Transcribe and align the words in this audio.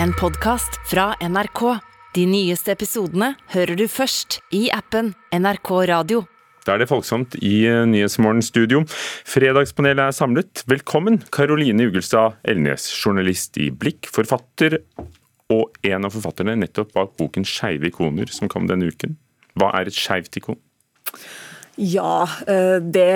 en 0.00 0.12
podkast 0.12 0.78
fra 0.88 1.12
NRK. 1.20 1.62
De 2.14 2.24
nyeste 2.28 2.72
episodene 2.72 3.32
hører 3.52 3.76
du 3.76 3.86
først 3.90 4.38
i 4.54 4.66
appen 4.72 5.12
NRK 5.34 5.70
Radio. 5.90 6.22
Da 6.62 6.76
er 6.76 6.82
det 6.82 6.88
folksomt 6.90 7.34
i 7.42 7.64
Nyhetsmorgens 7.90 8.52
studio. 8.52 8.84
Fredagspanelet 9.28 10.04
er 10.04 10.16
samlet. 10.16 10.62
Velkommen, 10.70 11.18
Karoline 11.34 11.88
Ugelstad 11.90 12.38
Elnes, 12.46 12.86
journalist 12.94 13.58
i 13.58 13.70
Blikk, 13.74 14.06
forfatter 14.14 14.78
og 15.52 15.74
en 15.84 16.06
av 16.06 16.14
forfatterne 16.14 16.54
nettopp 16.60 16.94
bak 16.94 17.16
boken 17.18 17.44
'Skeive 17.44 17.90
ikoner', 17.90 18.30
som 18.30 18.48
kom 18.48 18.68
denne 18.70 18.88
uken. 18.88 19.16
Hva 19.58 19.72
er 19.74 19.90
et 19.90 19.98
skeivt 19.98 20.36
ikon? 20.38 20.60
Ja, 21.80 22.28
eh, 22.46 22.78
det 22.84 23.08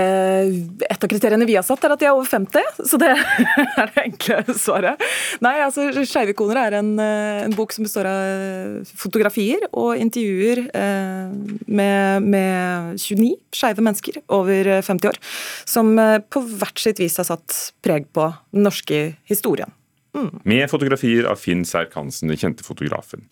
Et 0.88 1.02
av 1.04 1.10
kriteriene 1.10 1.44
vi 1.44 1.56
har 1.58 1.64
satt, 1.66 1.82
er 1.84 1.92
at 1.92 2.00
de 2.00 2.08
er 2.08 2.14
over 2.16 2.24
50, 2.28 2.80
så 2.88 2.98
det 3.00 3.10
er 3.82 3.90
det 3.92 4.04
enkle 4.06 4.56
svaret. 4.56 5.02
Nei, 5.44 5.58
altså 5.60 5.90
Skeive 6.00 6.32
koner' 6.36 6.62
er 6.62 6.78
en, 6.78 6.94
eh, 7.02 7.44
en, 7.44 7.56
bok 7.56 7.74
som 7.76 7.84
består 7.84 8.08
av 8.08 8.88
fotografier 8.96 9.68
og 9.72 10.00
intervjuer 10.00 10.64
eh, 10.72 11.36
med, 11.68 12.24
med 12.24 12.96
29 12.96 13.34
skeive 13.56 13.84
mennesker 13.84 14.20
over 14.32 14.72
50 14.84 15.12
år, 15.12 15.20
som 15.68 15.92
på 16.32 16.42
hvert 16.56 16.80
sitt 16.80 17.00
vis 17.00 17.16
har 17.20 17.28
satt 17.28 17.54
preg 17.84 18.08
på 18.16 18.30
den 18.52 18.66
norske 18.66 19.00
historien. 19.28 19.72
Mm. 20.16 20.30
Med 20.48 20.68
fotografier 20.72 21.28
av 21.28 21.40
Finn 21.40 21.64
Serk-Hansen, 21.68 22.32
den 22.32 22.40
kjente 22.40 22.64
fotografen. 22.64 23.26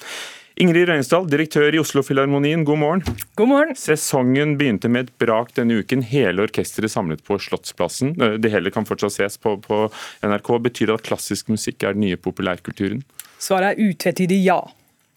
Ingrid 0.54 0.86
Røynesdal, 0.86 1.24
direktør 1.26 1.74
i 1.74 1.80
Oslofilharmonien, 1.82 2.60
god 2.62 2.78
morgen. 2.78 3.00
God 3.34 3.48
morgen. 3.50 3.72
Sesongen 3.74 4.52
begynte 4.54 4.86
med 4.86 5.08
et 5.08 5.16
brak 5.18 5.48
denne 5.56 5.80
uken. 5.82 6.04
Hele 6.06 6.44
orkesteret 6.46 6.92
samlet 6.92 7.24
på 7.26 7.40
Slottsplassen. 7.42 8.12
Det 8.14 8.52
hele 8.52 8.70
kan 8.70 8.86
fortsatt 8.86 9.16
ses 9.16 9.34
på, 9.42 9.56
på 9.64 9.80
NRK. 10.22 10.50
Betyr 10.68 10.92
det 10.92 10.94
at 11.00 11.08
klassisk 11.08 11.50
musikk 11.50 11.82
er 11.82 11.96
den 11.96 12.04
nye 12.06 12.20
populærkulturen? 12.22 13.02
Svaret 13.42 13.74
er 13.74 13.90
utvetydig 13.90 14.38
ja. 14.44 14.60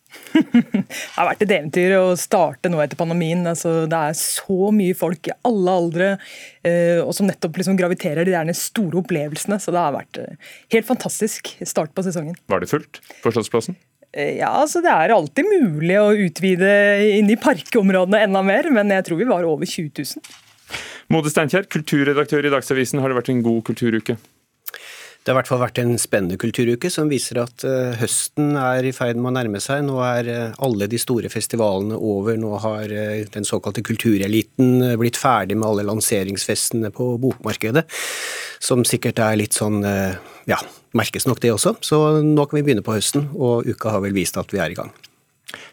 det 0.34 0.82
har 1.14 1.28
vært 1.30 1.44
et 1.46 1.54
eventyr 1.54 1.94
å 2.00 2.16
starte 2.18 2.72
nå 2.74 2.82
etter 2.82 2.98
pandemien. 2.98 3.46
Altså, 3.46 3.84
det 3.86 4.00
er 4.10 4.18
så 4.18 4.72
mye 4.74 4.96
folk 4.98 5.30
i 5.30 5.36
alle 5.46 5.76
aldre 5.84 6.08
og 7.04 7.14
som 7.14 7.30
nettopp 7.30 7.62
liksom 7.62 7.78
graviterer 7.78 8.26
de 8.26 8.34
der 8.34 8.58
store 8.58 9.04
opplevelsene. 9.04 9.62
Så 9.62 9.76
det 9.76 9.86
har 9.86 9.94
vært 9.94 10.18
helt 10.74 10.90
fantastisk 10.90 11.54
start 11.62 11.94
på 11.94 12.08
sesongen. 12.10 12.42
Var 12.50 12.66
det 12.66 12.72
fullt 12.74 13.04
på 13.22 13.36
Slottsplassen? 13.36 13.78
Eh, 14.18 14.38
ja, 14.40 14.50
altså 14.64 14.82
Det 14.82 14.92
er 14.92 15.14
alltid 15.14 15.46
mulig 15.46 16.00
å 16.02 16.14
utvide 16.28 16.72
inn 17.20 17.30
i 17.30 17.38
parkområdene 17.40 18.24
enda 18.26 18.42
mer, 18.46 18.70
men 18.74 18.94
jeg 18.96 19.06
tror 19.10 19.22
vi 19.22 19.30
var 19.30 19.46
over 19.46 19.70
20 19.70 19.94
000. 19.94 20.40
Mode 21.14 21.32
Steinkjer, 21.32 21.70
kulturredaktør 21.72 22.48
i 22.48 22.52
Dagsavisen. 22.52 23.00
Har 23.00 23.14
det 23.14 23.20
vært 23.22 23.32
en 23.32 23.46
god 23.46 23.62
kulturuke? 23.70 24.18
Det 24.18 25.34
har 25.34 25.36
i 25.36 25.40
hvert 25.42 25.50
fall 25.50 25.60
vært 25.60 25.80
en 25.82 25.98
spennende 26.00 26.38
kulturuke 26.40 26.90
som 26.92 27.10
viser 27.12 27.42
at 27.42 27.64
uh, 27.68 27.96
høsten 28.00 28.54
er 28.60 28.86
i 28.88 28.94
ferd 28.96 29.20
med 29.20 29.34
å 29.34 29.34
nærme 29.36 29.60
seg. 29.64 29.82
Nå 29.84 29.98
er 30.04 30.30
uh, 30.32 30.60
alle 30.64 30.88
de 30.88 31.00
store 31.00 31.32
festivalene 31.32 32.00
over. 32.00 32.40
Nå 32.40 32.54
har 32.64 32.94
den 33.34 33.48
såkalte 33.48 33.84
kultureliten 33.84 34.96
blitt 35.00 35.20
ferdig 35.20 35.60
med 35.60 35.68
alle 35.68 35.84
lanseringsfestene 35.88 36.94
på 36.96 37.10
bokmarkedet. 37.24 37.84
Som 38.64 38.88
sikkert 38.88 39.20
er 39.24 39.40
litt 39.44 39.56
sånn 39.56 39.84
ja, 40.48 40.62
merkes 40.98 41.28
nok 41.28 41.42
det 41.44 41.54
også. 41.56 41.78
Så 41.86 42.00
nå 42.24 42.48
kan 42.48 42.60
vi 42.60 42.66
begynne 42.70 42.86
på 42.86 42.96
høsten, 42.96 43.30
og 43.36 43.68
uka 43.68 43.98
har 43.98 44.04
vel 44.06 44.16
vist 44.18 44.40
at 44.40 44.54
vi 44.54 44.64
er 44.64 44.74
i 44.74 44.80
gang. 44.80 44.94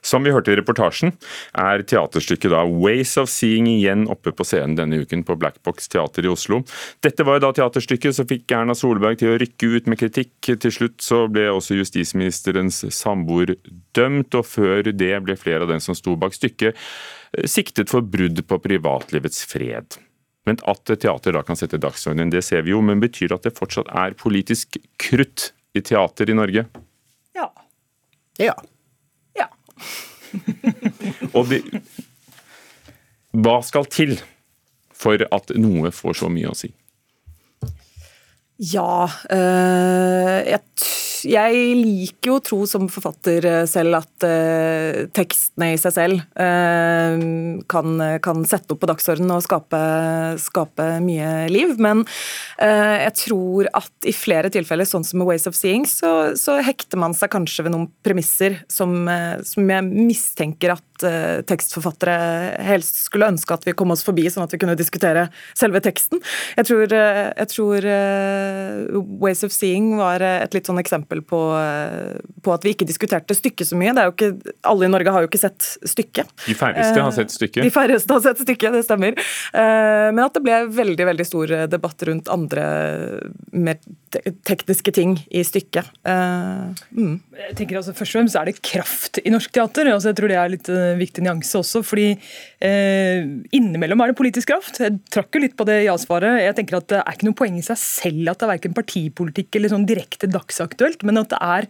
Som 0.07 0.23
vi 0.23 0.31
hørte 0.31 0.53
i 0.53 0.57
reportasjen, 0.59 1.11
er 1.59 1.83
teaterstykket 1.83 2.53
da 2.53 2.61
Ways 2.69 3.17
of 3.19 3.27
Seeing 3.33 3.67
igjen 3.73 4.05
oppe 4.13 4.31
på 4.37 4.47
scenen 4.47 4.77
denne 4.79 5.01
uken 5.03 5.25
på 5.27 5.35
Black 5.41 5.59
Box 5.67 5.91
teater 5.91 6.27
i 6.27 6.31
Oslo. 6.31 6.61
Dette 7.03 7.27
var 7.27 7.43
da 7.43 7.51
teaterstykket 7.57 8.15
som 8.15 8.29
fikk 8.31 8.55
Erna 8.55 8.77
Solberg 8.79 9.19
til 9.19 9.33
å 9.33 9.41
rykke 9.43 9.73
ut 9.75 9.91
med 9.91 9.99
kritikk. 9.99 10.37
Til 10.47 10.75
slutt 10.77 11.03
så 11.03 11.25
ble 11.33 11.49
også 11.51 11.81
justisministerens 11.81 12.85
samboer 12.95 13.57
dømt, 13.99 14.39
og 14.39 14.47
før 14.47 14.93
det 14.93 15.15
ble 15.27 15.39
flere 15.41 15.67
av 15.67 15.75
dem 15.75 15.83
som 15.83 15.99
sto 15.99 16.15
bak 16.23 16.39
stykket, 16.39 16.79
siktet 17.51 17.91
for 17.91 18.07
brudd 18.07 18.45
på 18.47 18.63
privatlivets 18.63 19.43
fred. 19.51 19.99
Men 20.45 20.61
at 20.69 20.85
teater 21.01 21.33
da 21.33 21.43
kan 21.47 21.57
sette 21.57 21.81
dagsordenen, 21.81 22.33
det 22.33 22.45
ser 22.45 22.65
vi 22.67 22.75
jo, 22.75 22.83
men 22.85 23.01
betyr 23.01 23.31
det 23.33 23.39
at 23.39 23.49
det 23.49 23.57
fortsatt 23.57 23.89
er 23.97 24.17
politisk 24.21 24.77
krutt 25.01 25.53
i 25.75 25.83
teater 25.85 26.31
i 26.31 26.37
Norge? 26.37 26.67
Ja. 27.37 27.49
Ja. 28.43 28.55
Ja. 29.39 29.49
Og 31.37 31.49
de, 31.49 31.63
hva 33.35 33.59
skal 33.67 33.89
til 33.91 34.19
for 34.95 35.21
at 35.25 35.55
noe 35.59 35.91
får 35.95 36.21
så 36.23 36.31
mye 36.33 36.53
å 36.53 36.59
si? 36.59 36.71
Ja 38.63 39.09
øh, 39.35 40.41
jeg 40.47 40.61
jeg 41.25 41.75
liker 41.79 42.31
jo 42.31 42.37
å 42.39 42.43
tro 42.45 42.59
som 42.69 42.87
forfatter 42.93 43.47
eh, 43.49 43.65
selv 43.71 43.99
at 43.99 44.27
uh, 44.27 45.05
tekstene 45.15 45.73
i 45.75 45.81
seg 45.81 45.95
selv 45.97 46.23
uh, 46.39 47.25
kan, 47.71 48.05
kan, 48.25 48.45
sette 48.49 48.75
opp 48.75 48.83
på 48.83 48.91
dagsordenen 48.91 49.35
og 49.35 49.45
skape, 49.45 49.81
skape 50.43 50.89
mye 51.05 51.49
liv. 51.53 51.75
Men 51.83 52.05
uh, 52.05 52.97
jeg 53.01 53.15
tror 53.25 53.71
at 53.75 54.09
i 54.09 54.15
flere 54.17 54.53
tilfeller, 54.53 54.89
sånn 54.89 55.07
som 55.07 55.21
med 55.21 55.31
Ways 55.31 55.49
of 55.51 55.57
Seeing, 55.59 55.87
så, 55.89 56.35
så 56.39 56.59
hekter 56.65 57.01
man 57.01 57.17
seg 57.17 57.33
kanskje 57.35 57.67
ved 57.67 57.75
noen 57.75 57.89
premisser 58.05 58.61
som, 58.71 58.95
som 59.47 59.71
jeg 59.71 59.89
mistenker 59.91 60.75
at 60.77 60.83
tekstforfattere 61.49 62.15
helst 62.65 63.01
skulle 63.09 63.27
ønske 63.33 63.57
at 63.57 63.65
vi 63.67 63.75
kom 63.77 63.91
oss 63.93 64.05
forbi, 64.07 64.25
sånn 64.31 64.45
at 64.47 64.53
vi 64.55 64.61
kunne 64.63 64.77
diskutere 64.79 65.27
selve 65.59 65.83
teksten. 65.85 66.23
Jeg 66.57 66.69
tror, 66.69 66.95
jeg 66.95 67.49
tror 67.51 67.89
Ways 69.23 69.43
of 69.47 69.53
Seeing 69.55 69.95
var 69.99 70.23
et 70.25 70.55
litt 70.55 70.71
sånn 70.71 70.81
eksempel 70.81 71.14
eksempel 71.15 71.23
på, 71.23 71.41
på, 72.43 72.53
at 72.53 72.65
vi 72.65 72.75
ikke 72.75 72.87
diskuterte 72.87 73.35
stykket 73.35 73.69
så 73.69 73.79
mye. 73.79 73.93
Det 73.95 74.03
er 74.03 74.09
jo 74.09 74.15
ikke, 74.15 74.55
alle 74.71 74.87
i 74.87 74.93
Norge 74.93 75.15
har 75.15 75.25
jo 75.25 75.31
ikke 75.31 75.43
sett 75.43 75.69
stykket. 75.87 76.31
De 76.47 76.55
færreste 76.55 77.01
har 77.01 77.15
sett 77.15 77.35
stykket? 77.35 77.65
De 77.65 77.73
færreste 77.73 78.13
har 78.13 78.23
sett 78.25 78.43
stykket, 78.43 78.75
det 78.75 78.85
stemmer. 78.87 79.19
Eh, 79.55 80.09
men 80.13 80.23
at 80.25 80.35
det 80.35 80.45
ble 80.45 80.61
veldig 80.75 81.09
veldig 81.11 81.27
stor 81.29 81.55
debatt 81.71 82.07
rundt 82.09 82.31
andre 82.33 82.65
mer 83.53 83.81
tekniske 84.47 84.95
ting 84.95 85.17
i 85.31 85.45
stykket. 85.47 85.91
Eh, 86.07 86.85
mm. 86.95 87.15
Jeg 87.45 87.59
tenker 87.59 87.81
altså 87.81 87.95
Først 87.95 88.15
og 88.15 88.21
fremst 88.21 88.39
er 88.39 88.49
det 88.49 88.57
kraft 88.65 89.21
i 89.23 89.31
norsk 89.33 89.53
teater. 89.55 89.89
altså 89.93 90.11
Jeg 90.11 90.19
tror 90.19 90.33
det 90.33 90.39
er 90.39 90.53
litt 90.53 90.71
viktig 90.99 91.25
nyanse 91.25 91.61
også. 91.61 91.83
fordi 91.87 92.09
eh, 92.15 93.25
Innimellom 93.55 94.03
er 94.03 94.13
det 94.13 94.19
politisk 94.19 94.51
kraft. 94.51 94.81
Jeg 94.83 94.99
trakk 95.15 95.35
jo 95.35 95.45
litt 95.45 95.57
på 95.59 95.67
det 95.69 95.85
ja-svaret. 95.87 96.43
Jeg 96.43 96.59
tenker 96.59 96.81
at 96.81 96.89
Det 96.91 97.01
er 97.01 97.17
ikke 97.17 97.29
noe 97.29 97.39
poeng 97.39 97.59
i 97.59 97.65
seg 97.65 97.79
selv 97.81 98.33
at 98.33 98.41
det 98.41 98.47
er 98.47 98.55
verken 98.55 98.77
partipolitikk 98.77 99.59
eller 99.59 99.73
sånn 99.73 99.87
direkte 99.89 100.29
dagsaktuelt 100.31 101.04
men 101.07 101.21
at 101.21 101.31
det 101.33 101.41
er 101.45 101.69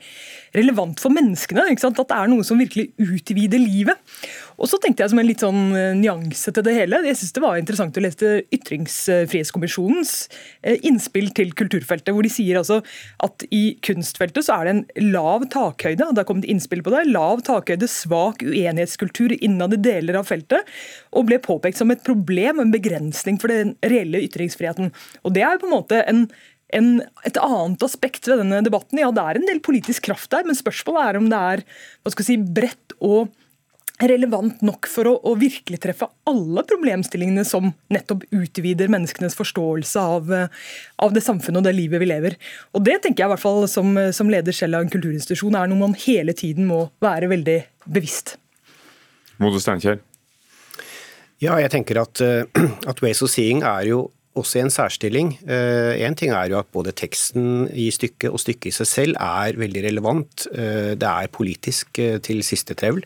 relevant 0.55 1.01
for 1.03 1.15
menneskene. 1.15 1.67
At 1.75 2.01
det 2.01 2.07
er 2.17 2.31
noe 2.31 2.47
som 2.47 2.61
virkelig 2.61 2.93
utvider 3.03 3.61
livet. 3.61 3.99
Og 4.55 4.71
så 4.71 4.79
tenkte 4.79 5.03
jeg 5.03 5.11
som 5.11 5.21
en 5.21 5.27
litt 5.27 5.43
sånn 5.43 5.63
eh, 5.75 5.97
nyanse 5.99 6.53
til 6.55 6.65
det 6.67 6.77
hele. 6.77 7.01
Jeg 7.09 7.19
synes 7.19 7.35
det 7.35 7.43
var 7.43 7.59
interessant 7.59 7.99
å 7.99 8.05
lese 8.05 8.33
Ytringsfrihetskommisjonens 8.55 10.13
eh, 10.63 10.79
innspill 10.87 11.33
til 11.35 11.51
kulturfeltet, 11.59 12.13
hvor 12.15 12.27
de 12.27 12.33
sier 12.33 12.61
altså 12.61 12.81
at 13.25 13.47
i 13.55 13.77
kunstfeltet 13.85 14.47
så 14.47 14.61
er 14.61 14.69
det 14.69 14.75
en 14.77 15.13
lav 15.15 15.49
takhøyde. 15.53 16.07
Det 16.07 16.23
har 16.23 16.29
kommet 16.29 16.49
innspill 16.51 16.85
på 16.87 16.95
det. 16.95 17.05
Lav 17.11 17.43
takhøyde, 17.47 17.91
svak 17.91 18.45
uenighetskultur 18.47 19.35
innad 19.41 19.75
i 19.75 19.83
deler 19.83 20.21
av 20.21 20.31
feltet. 20.31 20.71
Og 21.15 21.27
ble 21.29 21.41
påpekt 21.43 21.81
som 21.81 21.91
et 21.95 22.05
problem, 22.07 22.63
en 22.63 22.75
begrensning 22.75 23.41
for 23.43 23.51
den 23.51 23.75
reelle 23.83 24.23
ytringsfriheten. 24.29 24.95
Og 25.25 25.35
det 25.35 25.43
er 25.43 25.57
jo 25.57 25.65
på 25.65 25.71
en 25.71 25.79
måte 25.79 26.03
en 26.07 26.27
en, 26.75 26.91
et 27.27 27.39
annet 27.41 27.87
aspekt 27.87 28.29
ved 28.31 28.43
denne 28.43 28.61
debatten. 28.67 29.01
Ja, 29.01 29.13
det 29.15 29.23
er 29.23 29.41
en 29.41 29.49
del 29.49 29.63
politisk 29.65 30.09
kraft 30.11 30.31
der, 30.35 30.45
men 30.47 30.59
spørsmålet 30.59 31.07
er 31.07 31.21
om 31.21 31.31
det 31.31 31.41
er 31.55 31.65
hva 32.03 32.15
skal 32.15 32.29
si, 32.29 32.39
bredt 32.39 32.97
og 33.01 33.33
relevant 34.03 34.63
nok 34.67 34.89
for 34.91 35.07
å, 35.07 35.13
å, 35.23 35.37
virkelig 35.39 35.79
treffe 35.85 36.09
alle 36.27 36.65
problemstillingene 36.67 37.45
som 37.47 37.69
nettopp 37.95 38.25
utvider 38.35 38.91
menneskenes 38.91 39.37
forståelse 39.39 40.03
av, 40.03 40.33
av, 40.35 41.15
det 41.15 41.23
samfunnet 41.23 41.61
og 41.61 41.69
det 41.69 41.77
livet 41.77 42.03
vi 42.03 42.09
lever. 42.11 42.35
Og 42.75 42.83
Det 42.87 42.99
tenker 43.05 43.23
jeg 43.23 43.31
i 43.31 43.35
hvert 43.37 43.45
fall 43.45 43.69
som, 43.71 43.95
som 44.17 44.33
leder 44.33 44.57
selv 44.57 44.81
av 44.81 44.87
en 44.87 44.91
kulturinstitusjon 44.91 45.55
er 45.61 45.71
noe 45.71 45.85
man 45.85 45.95
hele 46.07 46.35
tiden 46.35 46.67
må 46.71 46.89
være 47.05 47.31
veldig 47.31 47.61
bevisst. 47.87 48.35
Mode 49.43 49.63
Steinkjer? 49.63 50.03
Ja, 51.43 51.55
jeg 51.63 51.71
tenker 51.75 52.03
at, 52.03 52.23
at 52.91 53.03
Ways 53.05 53.23
of 53.23 53.31
Seeing 53.31 53.63
er 53.63 53.87
jo 53.93 54.09
også 54.39 54.59
i 54.59 54.63
en 54.65 54.73
særstilling. 54.73 55.29
Én 55.47 56.13
eh, 56.13 56.17
ting 56.19 56.33
er 56.35 56.51
jo 56.51 56.59
at 56.59 56.71
både 56.75 56.95
teksten 56.97 57.69
i 57.71 57.87
stykket 57.95 58.33
og 58.33 58.43
stykket 58.43 58.71
i 58.71 58.75
seg 58.79 58.89
selv 58.91 59.21
er 59.23 59.59
veldig 59.61 59.85
relevant. 59.87 60.47
Eh, 60.53 60.95
det 60.99 61.11
er 61.11 61.31
politisk 61.35 62.01
eh, 62.03 62.19
til 62.25 62.43
siste 62.47 62.77
trevl. 62.79 63.05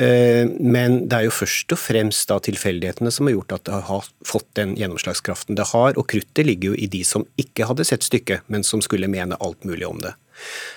Men 0.00 0.94
det 1.12 1.12
er 1.12 1.26
jo 1.26 1.32
først 1.34 1.74
og 1.74 1.76
fremst 1.76 2.30
da 2.30 2.38
tilfeldighetene 2.40 3.10
som 3.12 3.28
har 3.28 3.34
gjort 3.34 3.52
at 3.52 3.66
det 3.68 3.80
har 3.84 4.06
fått 4.24 4.46
den 4.56 4.72
gjennomslagskraften 4.78 5.58
det 5.58 5.66
har. 5.74 5.92
Og 6.00 6.06
kruttet 6.08 6.48
ligger 6.48 6.72
jo 6.72 6.78
i 6.80 6.88
de 6.88 7.02
som 7.04 7.26
ikke 7.36 7.68
hadde 7.68 7.84
sett 7.84 8.06
stykket, 8.06 8.46
men 8.48 8.64
som 8.64 8.80
skulle 8.80 9.10
mene 9.12 9.36
alt 9.44 9.68
mulig 9.68 9.84
om 9.84 10.00
det. 10.00 10.14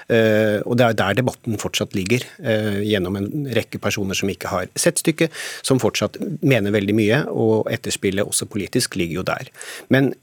Eh, 0.10 0.60
og 0.65 0.77
det 0.80 0.88
er 0.88 0.98
der 1.00 1.19
debatten 1.21 1.60
fortsatt 1.62 1.95
ligger, 1.98 2.25
eh, 2.44 2.81
gjennom 2.88 3.18
en 3.19 3.48
rekke 3.56 3.81
personer 3.83 4.18
som 4.18 4.31
ikke 4.31 4.51
har 4.51 4.68
sett 4.75 5.01
stykket, 5.01 5.31
som 5.62 5.81
fortsatt 5.81 6.19
mener 6.42 6.75
veldig 6.75 6.98
mye, 6.98 7.24
og 7.31 7.71
etterspillet 7.74 8.25
også 8.25 8.50
politisk 8.51 9.00
ligger 9.00 9.21
jo 9.21 9.27
der. 9.27 9.50
Men 9.89 10.13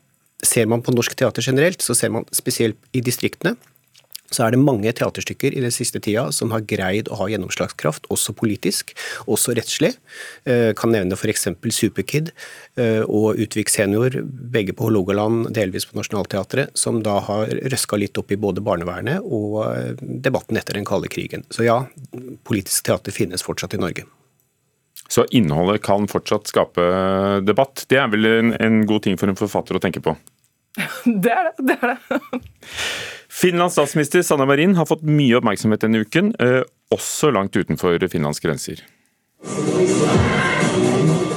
ser 0.42 0.69
man 0.70 0.82
på 0.82 0.94
norsk 0.94 1.16
teater 1.16 1.44
generelt, 1.44 1.82
så 1.84 1.96
ser 1.96 2.12
man 2.14 2.25
spesielt 2.32 2.78
i 2.96 3.02
distriktene 3.04 3.56
så 4.31 4.44
er 4.44 4.55
det 4.55 4.62
mange 4.62 4.93
teaterstykker 4.94 5.55
i 5.56 5.62
den 5.65 5.75
siste 5.75 6.00
tida 6.03 6.29
som 6.35 6.53
har 6.55 6.62
greid 6.71 7.11
å 7.11 7.19
ha 7.19 7.29
gjennomslagskraft, 7.32 8.06
også 8.15 8.35
politisk, 8.38 8.94
også 9.31 9.56
rettslig. 9.59 9.93
Eh, 10.47 10.71
kan 10.79 10.94
nevne 10.94 11.19
f.eks. 11.19 11.49
Superkid 11.75 12.31
eh, 12.79 13.03
og 13.03 13.41
Utvik 13.43 13.73
senior, 13.73 14.21
begge 14.23 14.75
på 14.77 14.87
Hålogaland, 14.87 15.50
delvis 15.56 15.88
på 15.88 15.99
Nationaltheatret, 15.99 16.71
som 16.79 17.03
da 17.06 17.19
har 17.27 17.50
røska 17.73 17.99
litt 17.99 18.19
opp 18.21 18.31
i 18.31 18.38
både 18.41 18.62
barnevernet 18.65 19.27
og 19.27 19.61
eh, 19.67 19.93
debatten 19.99 20.61
etter 20.61 20.79
den 20.79 20.88
kalde 20.88 21.11
krigen. 21.11 21.47
Så 21.50 21.67
ja, 21.67 21.83
politisk 22.47 22.87
teater 22.87 23.15
finnes 23.15 23.47
fortsatt 23.47 23.75
i 23.75 23.83
Norge. 23.83 24.06
Så 25.11 25.25
innholdet 25.35 25.83
kan 25.83 26.06
fortsatt 26.06 26.47
skape 26.47 26.83
debatt. 27.43 27.83
Det 27.91 27.99
er 27.99 28.11
vel 28.12 28.29
en, 28.31 28.53
en 28.62 28.85
god 28.87 29.09
ting 29.09 29.19
for 29.19 29.31
en 29.31 29.38
forfatter 29.38 29.75
å 29.75 29.83
tenke 29.83 30.03
på? 30.05 30.15
Det 31.22 31.32
er 31.32 31.50
det. 31.50 31.67
det, 31.67 31.78
er 31.82 31.94
det. 31.94 32.40
Finlands 33.28 33.72
statsminister 33.72 34.22
Sanna 34.22 34.46
Marin 34.46 34.75
har 34.75 34.87
fått 34.87 35.02
mye 35.02 35.38
oppmerksomhet 35.38 35.82
denne 35.82 36.05
uken, 36.05 36.34
eh, 36.38 36.62
også 36.94 37.31
langt 37.34 37.56
utenfor 37.56 38.08
Finlands 38.08 38.40
grenser. 38.40 38.84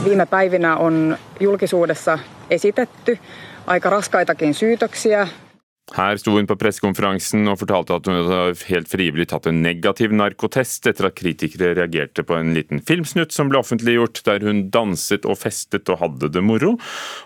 Viime 0.04 0.26
päivinä 0.26 0.78
on 0.78 1.18
julkisuudessa 1.40 2.20
esitetty 2.50 3.18
aika 3.68 3.90
raskaitakin 3.90 4.54
syytöksiä 4.54 5.28
her 5.92 6.16
sto 6.18 6.32
hun 6.38 6.48
på 6.48 6.56
pressekonferansen 6.58 7.44
og 7.52 7.58
fortalte 7.60 7.98
at 7.98 8.08
hun 8.08 8.16
hadde 8.16 8.68
helt 8.70 8.88
frivillig 8.90 9.28
tatt 9.30 9.50
en 9.50 9.60
negativ 9.66 10.14
narkotest 10.16 10.88
etter 10.88 11.10
at 11.10 11.18
kritikere 11.18 11.74
reagerte 11.76 12.24
på 12.24 12.38
en 12.38 12.54
liten 12.56 12.80
filmsnutt 12.88 13.36
som 13.36 13.52
ble 13.52 13.60
offentliggjort, 13.60 14.24
der 14.26 14.48
hun 14.48 14.64
danset 14.74 15.28
og 15.28 15.38
festet 15.42 15.92
og 15.92 16.00
hadde 16.00 16.32
det 16.34 16.46
moro. 16.46 16.78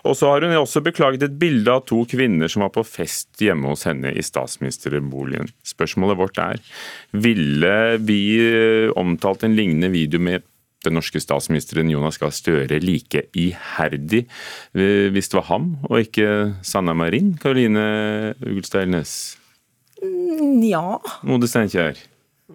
Og 0.02 0.18
så 0.18 0.34
har 0.34 0.44
hun 0.44 0.56
også 0.58 0.82
beklaget 0.84 1.22
et 1.24 1.38
bilde 1.38 1.70
av 1.70 1.86
to 1.88 2.02
kvinner 2.10 2.50
som 2.50 2.66
var 2.66 2.74
på 2.74 2.84
fest 2.84 3.38
hjemme 3.40 3.70
hos 3.70 3.86
henne 3.88 4.10
i 4.10 4.26
statsministerboligen. 4.26 5.54
Spørsmålet 5.62 6.18
vårt 6.18 6.42
er, 6.42 6.60
ville 7.14 7.74
vi 8.02 8.20
eh, 8.42 8.90
omtalt 8.98 9.46
en 9.46 9.54
lignende 9.54 9.94
video 9.94 10.20
med 10.20 10.42
den 10.86 10.94
norske 10.98 11.20
statsministeren 11.22 11.90
Jonas 11.90 12.20
Gahr 12.20 12.32
Støre 12.34 12.78
like 12.82 13.24
iherdig 13.36 14.24
eh, 14.74 15.08
hvis 15.12 15.30
det 15.30 15.40
var 15.40 15.48
ham 15.50 15.72
og 15.88 16.04
ikke 16.04 16.28
Sanna 16.66 16.94
Marin? 16.94 17.34
Karoline 17.42 18.34
Ugelstad 18.44 18.86
Elnes? 18.86 19.36
Nja. 20.02 21.00
Mode 21.26 21.48
Steinkjer? 21.50 21.98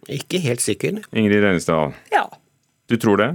Ikke 0.10 0.40
helt 0.42 0.64
sikker. 0.64 1.04
Ingrid 1.14 1.44
Reinesdal? 1.44 1.94
Ja. 2.14 2.26
Du 2.90 2.96
tror 2.98 3.20
det? 3.20 3.30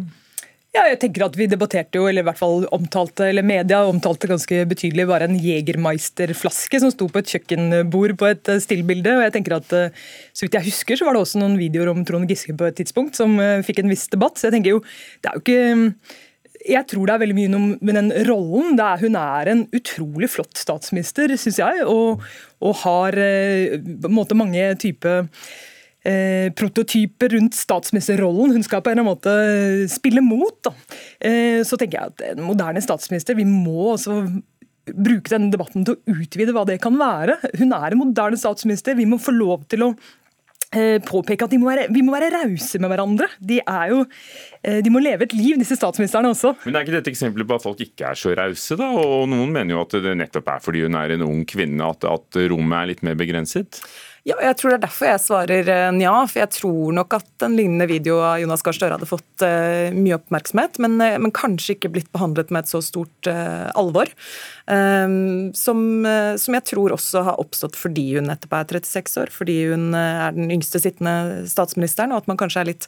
Ja, 0.77 0.83
jeg 0.85 0.99
tenker 1.01 1.25
at 1.25 1.37
Vi 1.39 1.47
debatterte 1.49 1.97
jo, 1.97 2.07
eller 2.11 2.23
i 2.23 2.29
hvert 2.29 2.39
fall 2.41 2.67
omtalte, 2.77 3.31
eller 3.31 3.47
media 3.47 3.81
omtalte 3.89 4.29
ganske 4.29 4.61
betydelig 4.69 5.07
bare 5.09 5.29
en 5.29 5.39
Jegermeister-flaske 5.41 6.81
som 6.83 6.93
sto 6.93 7.09
på 7.09 7.23
et 7.23 7.33
kjøkkenbord 7.33 8.17
på 8.21 8.29
et 8.29 8.51
eh, 8.53 8.61
stillbilde. 8.61 9.15
og 9.17 9.25
jeg 9.25 9.35
tenker 9.39 9.57
at 9.57 9.73
eh, 9.77 10.03
Så 10.37 10.45
vidt 10.45 10.59
jeg 10.59 10.69
husker, 10.69 10.99
så 11.01 11.09
var 11.09 11.17
det 11.17 11.23
også 11.25 11.41
noen 11.41 11.57
videoer 11.61 11.93
om 11.95 12.05
Trond 12.05 12.29
Giske 12.29 12.53
på 12.59 12.69
et 12.69 12.77
tidspunkt 12.77 13.17
som 13.17 13.39
eh, 13.41 13.65
fikk 13.65 13.81
en 13.81 13.93
viss 13.95 14.07
debatt. 14.13 14.37
så 14.37 14.49
jeg 14.49 14.59
tenker 14.59 14.77
jo, 14.77 14.83
det 15.25 15.31
er 15.31 15.39
jo 15.39 15.45
ikke 15.45 16.27
jeg 16.69 16.85
tror 16.91 17.07
det 17.07 17.13
er 17.15 17.21
veldig 17.23 17.37
mye 17.39 17.59
med 17.87 17.95
den 17.95 18.09
rollen. 18.27 18.81
Er, 18.83 18.99
hun 19.01 19.15
er 19.17 19.49
en 19.49 19.61
utrolig 19.73 20.29
flott 20.29 20.59
statsminister, 20.59 21.31
syns 21.39 21.61
jeg, 21.63 21.85
og, 21.87 22.25
og 22.61 22.81
har 22.83 23.15
på 23.15 24.11
en 24.11 24.17
måte 24.17 24.37
mange 24.37 24.67
typer 24.83 25.29
eh, 26.09 26.49
prototyper 26.57 27.35
rundt 27.37 27.57
statsministerrollen 27.59 28.57
hun 28.57 28.67
skal 28.67 28.83
på 28.83 28.93
en 28.93 28.99
eller 28.99 29.07
annen 29.07 29.17
måte 29.17 29.93
spille 29.93 30.25
mot. 30.25 30.71
Eh, 31.21 31.61
så 31.67 31.79
tenker 31.81 31.99
jeg 31.99 32.15
at 32.15 32.29
en 32.33 32.47
moderne 32.47 32.83
statsminister 32.85 33.37
Vi 33.39 33.47
må 33.49 33.93
også 33.95 34.23
bruke 34.89 35.33
denne 35.33 35.53
debatten 35.53 35.85
til 35.85 35.97
å 35.97 36.17
utvide 36.23 36.55
hva 36.57 36.65
det 36.69 36.79
kan 36.81 36.97
være. 36.99 37.37
Hun 37.61 37.75
er 37.77 37.93
en 37.93 38.01
moderne 38.01 38.39
statsminister. 38.41 38.97
Vi 38.99 39.09
må 39.09 39.21
få 39.21 39.35
lov 39.37 39.67
til 39.69 39.85
å 39.85 39.91
eh, 40.73 40.99
påpeke 41.05 41.47
at 41.47 41.57
må 41.61 41.69
være, 41.71 41.89
vi 41.95 42.05
må 42.05 42.15
være 42.15 42.31
rause 42.35 42.81
med 42.81 42.93
hverandre. 42.93 43.29
De, 43.41 43.61
er 43.61 43.93
jo, 43.93 44.03
eh, 44.63 44.81
de 44.85 44.93
må 44.93 45.03
leve 45.05 45.29
et 45.29 45.37
liv, 45.37 45.59
disse 45.61 45.79
statsministrene 45.79 46.33
også. 46.33 46.55
Men 46.67 46.79
Er 46.79 46.87
ikke 46.87 46.99
dette 46.99 47.13
eksempelet 47.13 47.49
på 47.49 47.59
at 47.59 47.67
folk 47.67 47.85
ikke 47.85 48.13
er 48.13 48.19
så 48.19 48.35
rause? 48.39 48.79
da? 48.81 48.91
Og 48.97 49.29
Noen 49.31 49.53
mener 49.55 49.77
jo 49.77 49.85
at 49.85 49.99
det 50.05 50.17
nettopp 50.21 50.53
er 50.55 50.65
fordi 50.65 50.85
hun 50.87 50.99
er 50.99 51.17
en 51.17 51.27
ung 51.29 51.45
kvinne 51.49 51.93
at, 51.93 52.09
at 52.09 52.43
rommet 52.53 52.81
er 52.81 52.93
litt 52.95 53.05
mer 53.07 53.19
begrenset? 53.19 53.83
Ja, 54.27 54.35
jeg 54.43 54.57
tror 54.59 54.73
det 54.73 54.77
er 54.79 54.85
derfor 54.85 55.09
jeg 55.09 55.23
svarer 55.23 55.71
eh, 55.73 55.89
nja. 55.95 56.15
For 56.29 56.43
jeg 56.43 56.51
tror 56.57 56.95
nok 56.97 57.17
at 57.21 57.47
en 57.47 57.57
lignende 57.59 57.87
video 57.91 58.19
av 58.25 58.41
Jonas 58.43 58.65
Gahr 58.67 58.77
Støre 58.77 58.97
hadde 58.97 59.09
fått 59.09 59.45
uh, 59.45 59.95
mye 59.95 60.17
oppmerksomhet, 60.19 60.81
men, 60.83 60.99
uh, 61.01 61.17
men, 61.23 61.35
kanskje 61.35 61.77
ikke 61.77 61.93
blitt 61.95 62.11
behandlet 62.15 62.51
med 62.55 62.67
et 62.67 62.73
så 62.73 62.83
stort 62.85 63.31
uh, 63.31 63.69
alvor. 63.79 64.11
Som, 64.69 65.79
som, 66.05 66.55
jeg 66.59 66.65
tror 66.69 66.93
også 66.93 67.23
har 67.25 67.39
oppstått 67.41 67.79
fordi 67.79 68.03
hun 68.19 68.27
nettopp 68.29 68.53
er 68.59 68.67
36 68.77 69.15
år, 69.23 69.31
fordi 69.33 69.55
hun 69.71 69.95
er 69.97 70.35
den 70.37 70.53
yngste 70.53 70.83
sittende 70.83 71.47
statsministeren, 71.49 72.13
og 72.13 72.21
at 72.21 72.29
man 72.29 72.37
kanskje 72.37 72.61
er 72.61 72.69
litt 72.69 72.85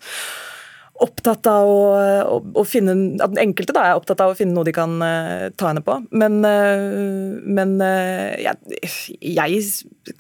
opptatt 1.00 1.46
av 1.48 1.68
å, 1.68 1.80
å, 2.28 2.38
å, 2.60 2.64
finne 2.68 2.94
At 3.22 3.32
den 3.32 3.40
enkelte 3.42 3.74
da 3.76 3.86
er 3.88 3.98
opptatt 3.98 4.20
av 4.22 4.32
å 4.32 4.36
finne 4.38 4.54
noe 4.56 4.66
de 4.66 4.74
kan 4.74 4.96
uh, 5.00 5.48
ta 5.58 5.70
henne 5.70 5.82
på. 5.84 5.96
Men, 6.10 6.40
uh, 6.44 7.38
men 7.44 7.76
uh, 7.80 8.36
jeg, 8.40 8.90
jeg, 9.20 9.62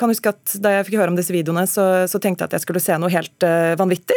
kan 0.00 0.12
huske 0.12 0.32
at 0.32 0.54
da 0.62 0.74
jeg 0.76 0.88
fikk 0.88 0.98
høre 1.00 1.12
om 1.12 1.18
disse 1.18 1.34
videoene, 1.34 1.66
så, 1.70 1.86
så 2.10 2.20
tenkte 2.22 2.44
jeg 2.44 2.50
at 2.50 2.56
jeg 2.58 2.64
skulle 2.64 2.82
se 2.82 2.96
noe 3.00 3.12
helt 3.12 3.46
vanvittig. 3.80 4.16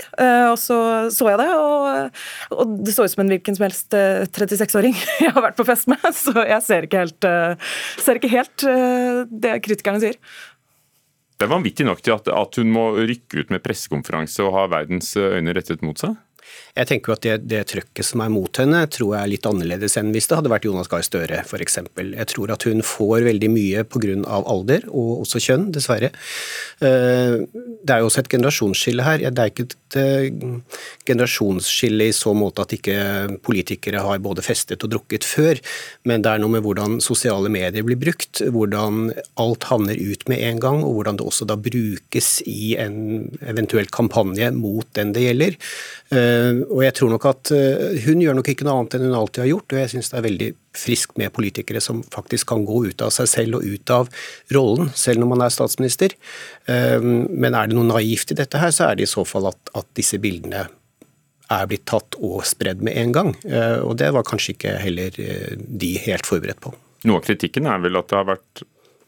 og 0.52 0.58
så 0.60 0.78
så 1.14 1.30
jeg 1.32 1.40
det, 1.40 1.50
og, 1.58 2.22
og, 2.54 2.74
det 2.86 2.94
så 2.96 3.06
ut 3.06 3.14
som 3.14 3.24
en 3.24 3.34
hvilken 3.34 3.58
som 3.58 3.66
helst 3.66 3.96
36-åring 3.96 4.96
jeg 5.24 5.34
har 5.34 5.46
vært 5.46 5.58
på 5.60 5.66
fest 5.68 5.90
med. 5.92 6.04
Så 6.16 6.36
jeg 6.38 6.62
ser 6.66 6.88
ikke 6.88 7.04
helt, 7.04 7.30
ser 8.00 8.20
ikke 8.20 8.34
helt 8.34 8.68
det 9.32 9.56
kritikerne 9.66 10.04
sier. 10.04 10.20
Det 11.40 11.48
er 11.48 11.52
vanvittig 11.52 11.88
nok 11.88 12.04
til 12.06 12.16
at, 12.16 12.30
at 12.30 12.60
hun 12.62 12.70
må 12.72 12.86
rykke 12.96 13.42
ut 13.42 13.50
med 13.52 13.64
pressekonferanse 13.66 14.46
og 14.46 14.54
ha 14.56 14.68
verdens 14.78 15.16
øyne 15.18 15.56
rettet 15.58 15.84
mot 15.84 16.00
seg? 16.00 16.14
Jeg 16.74 16.90
tenker 16.90 17.12
jo 17.12 17.16
at 17.18 17.26
det, 17.26 17.34
det 17.46 17.60
trøkket 17.70 18.08
som 18.08 18.24
er 18.26 18.32
mot 18.34 18.58
henne, 18.58 18.80
tror 18.90 19.12
jeg 19.14 19.22
er 19.22 19.30
litt 19.30 19.46
annerledes 19.46 19.98
enn 20.00 20.10
hvis 20.14 20.26
det 20.30 20.40
hadde 20.40 20.50
vært 20.50 20.66
Jonas 20.66 20.90
Gahr 20.90 21.04
Støre 21.06 21.44
f.eks. 21.44 21.78
Jeg 22.02 22.30
tror 22.32 22.54
at 22.56 22.66
hun 22.66 22.82
får 22.86 23.28
veldig 23.28 23.50
mye 23.54 23.84
pga. 23.86 24.16
alder, 24.26 24.88
og 24.90 25.22
også 25.24 25.42
kjønn, 25.44 25.68
dessverre. 25.76 26.10
Eh, 26.82 27.36
det 27.46 27.94
er 27.94 28.02
jo 28.02 28.10
også 28.10 28.24
et 28.24 28.32
generasjonsskille 28.34 29.06
her. 29.06 29.26
Det 29.30 29.44
er 29.44 29.52
ikke 29.52 29.68
et 29.68 29.98
eh, 30.02 30.74
generasjonsskille 31.06 32.10
i 32.10 32.16
så 32.16 32.34
måte 32.34 32.66
at 32.66 32.74
ikke 32.74 32.98
politikere 33.46 34.02
har 34.02 34.24
både 34.26 34.46
festet 34.46 34.82
og 34.84 34.96
drukket 34.96 35.28
før, 35.30 35.62
men 36.10 36.26
det 36.26 36.34
er 36.34 36.42
noe 36.42 36.56
med 36.56 36.66
hvordan 36.66 36.98
sosiale 37.06 37.54
medier 37.54 37.86
blir 37.86 38.02
brukt, 38.02 38.42
hvordan 38.42 39.12
alt 39.40 39.70
havner 39.70 40.00
ut 40.00 40.26
med 40.32 40.42
en 40.50 40.64
gang, 40.64 40.82
og 40.82 40.98
hvordan 40.98 41.22
det 41.22 41.30
også 41.30 41.48
da 41.50 41.60
brukes 41.60 42.40
i 42.50 42.74
en 42.82 43.30
eventuell 43.46 43.94
kampanje 43.94 44.50
mot 44.58 44.90
den 44.98 45.14
det 45.14 45.28
gjelder. 45.28 45.62
Eh, 46.34 46.60
og 46.68 46.84
jeg 46.86 46.96
tror 46.98 47.14
nok 47.14 47.26
at 47.30 47.52
eh, 47.56 47.98
Hun 48.06 48.22
gjør 48.24 48.38
nok 48.38 48.50
ikke 48.54 48.68
noe 48.68 48.82
annet 48.82 48.98
enn 48.98 49.08
hun 49.08 49.18
alltid 49.20 49.44
har 49.44 49.52
gjort, 49.52 49.74
og 49.74 49.82
jeg 49.82 49.92
syns 49.94 50.12
det 50.12 50.20
er 50.20 50.28
veldig 50.28 50.50
friskt 50.84 51.18
med 51.22 51.34
politikere 51.36 51.82
som 51.84 52.02
faktisk 52.14 52.50
kan 52.50 52.66
gå 52.66 52.80
ut 52.90 53.04
av 53.06 53.14
seg 53.14 53.30
selv 53.30 53.60
og 53.60 53.68
ut 53.68 53.94
av 53.94 54.10
rollen, 54.56 54.90
selv 54.98 55.22
når 55.22 55.32
man 55.34 55.46
er 55.46 55.54
statsminister. 55.54 56.16
Eh, 56.70 57.00
men 57.04 57.54
er 57.54 57.70
det 57.70 57.78
noe 57.78 57.92
naivt 57.92 58.34
i 58.34 58.40
dette 58.40 58.62
her, 58.62 58.74
så 58.74 58.90
er 58.90 59.00
det 59.00 59.08
i 59.08 59.14
så 59.14 59.26
fall 59.28 59.52
at, 59.52 59.74
at 59.78 59.90
disse 59.98 60.20
bildene 60.24 60.66
er 61.54 61.70
blitt 61.70 61.86
tatt 61.90 62.18
og 62.24 62.42
spredd 62.48 62.82
med 62.82 62.96
en 62.98 63.12
gang. 63.14 63.30
Og 63.86 63.92
det 64.00 64.08
var 64.16 64.24
kanskje 64.26 64.56
ikke 64.56 64.72
heller 64.80 65.14
de 65.14 65.90
helt 66.02 66.26
forberedt 66.26 66.62
på. 66.64 66.72
Noe 67.06 67.20
av 67.20 67.28
kritikken 67.28 67.68
er 67.70 67.84
vel 67.84 68.00
at 68.00 68.08
det 68.10 68.18
har 68.18 68.30
vært 68.32 68.64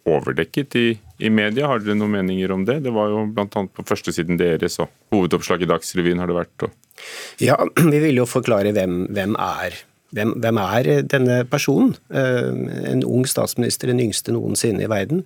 overdekket 0.05 0.75
i, 0.77 0.85
i, 1.17 1.31
media. 1.33 1.69
Har 1.69 1.81
dere 1.81 1.97
noen 1.97 2.13
meninger 2.19 2.53
om 2.53 2.65
det? 2.67 2.81
Det 2.85 2.93
var 2.93 3.09
jo 3.11 3.25
bl.a. 3.33 3.47
på 3.49 3.85
førstesiden 3.87 4.39
deres 4.39 4.77
og 4.83 4.93
hovedoppslag 5.13 5.65
i 5.65 5.69
Dagsrevyen 5.69 6.21
har 6.21 6.31
det 6.31 6.37
vært. 6.37 6.67
Og... 6.67 7.03
Ja, 7.43 7.57
vi 7.93 8.01
vil 8.03 8.21
jo 8.21 8.29
forklare 8.29 8.75
hvem, 8.75 9.05
hvem 9.15 9.37
er 9.41 9.81
hvem, 10.15 10.35
hvem, 10.39 10.59
er 10.61 10.89
denne 11.11 11.39
personen? 11.49 11.95
Uh, 12.13 12.51
en 12.87 13.03
ung 13.03 13.25
statsminister, 13.27 13.91
den 13.91 14.03
yngste 14.05 14.31
noensinne 14.35 14.85
i 14.85 14.91
verden. 14.91 15.25